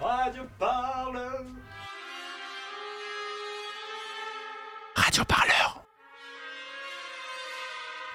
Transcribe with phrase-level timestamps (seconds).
[0.00, 1.44] Radio Parleur.
[4.94, 5.84] Radio Parleur.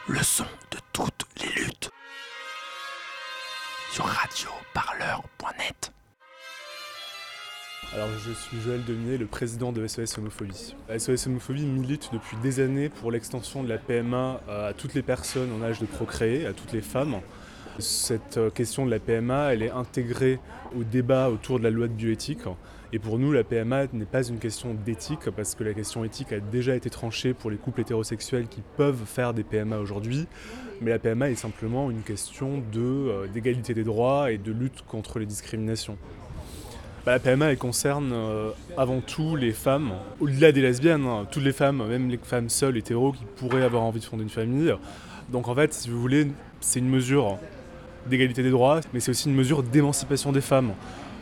[0.07, 1.91] Le son de toutes les luttes.
[3.91, 5.91] Sur radioparleur.net.
[7.93, 10.75] Alors je suis Joël Demier, le président de SOS Homophobie.
[10.97, 15.51] SOS Homophobie milite depuis des années pour l'extension de la PMA à toutes les personnes
[15.53, 17.21] en âge de procréer, à toutes les femmes.
[17.79, 20.39] Cette euh, question de la PMA, elle est intégrée
[20.77, 22.43] au débat autour de la loi de bioéthique.
[22.93, 26.31] Et pour nous, la PMA n'est pas une question d'éthique, parce que la question éthique
[26.31, 30.27] a déjà été tranchée pour les couples hétérosexuels qui peuvent faire des PMA aujourd'hui.
[30.79, 35.19] Mais la PMA est simplement une question euh, d'égalité des droits et de lutte contre
[35.19, 35.97] les discriminations.
[37.05, 41.43] Bah, la PMA, elle concerne euh, avant tout les femmes, au-delà des lesbiennes, hein, toutes
[41.43, 44.73] les femmes, même les femmes seules, hétéros, qui pourraient avoir envie de fonder une famille.
[45.29, 46.27] Donc en fait, si vous voulez,
[46.61, 47.37] c'est une mesure
[48.07, 50.73] d'égalité des droits, mais c'est aussi une mesure d'émancipation des femmes.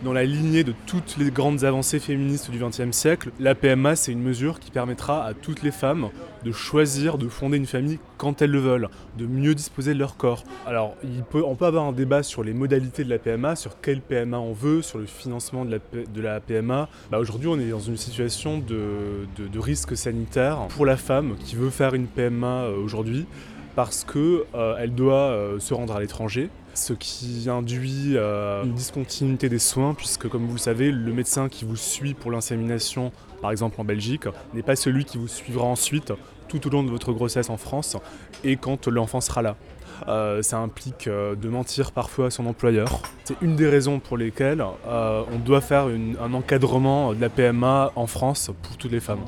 [0.03, 4.11] Dans la lignée de toutes les grandes avancées féministes du XXe siècle, la PMA, c'est
[4.11, 6.09] une mesure qui permettra à toutes les femmes
[6.43, 10.17] de choisir de fonder une famille quand elles le veulent, de mieux disposer de leur
[10.17, 10.43] corps.
[10.67, 10.97] Alors,
[11.33, 14.51] on peut avoir un débat sur les modalités de la PMA, sur quelle PMA on
[14.51, 16.89] veut, sur le financement de la, PMA.
[17.09, 21.55] Bah, aujourd'hui, on est dans une situation de, de risque sanitaire pour la femme qui
[21.55, 23.25] veut faire une PMA euh, aujourd'hui
[23.75, 29.49] parce qu'elle euh, doit euh, se rendre à l'étranger, ce qui induit euh, une discontinuité
[29.49, 33.51] des soins, puisque comme vous le savez, le médecin qui vous suit pour l'insémination, par
[33.51, 36.13] exemple en Belgique, n'est pas celui qui vous suivra ensuite
[36.47, 37.97] tout au long de votre grossesse en France
[38.43, 39.55] et quand l'enfant sera là.
[40.43, 43.01] ça implique de mentir parfois à son employeur.
[43.23, 48.05] C'est une des raisons pour lesquelles on doit faire un encadrement de la PMA en
[48.05, 49.25] France pour toutes les femmes.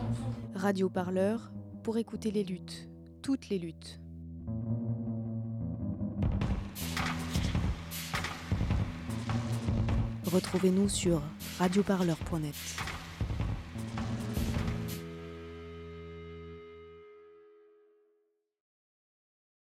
[0.54, 1.52] Radio Parleur
[1.84, 2.88] pour écouter les luttes,
[3.24, 4.00] toutes les luttes.
[10.26, 11.22] Retrouvez-nous sur
[11.60, 12.56] radioparleur.net.